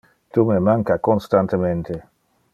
[0.37, 2.01] Tu me manca constantemente.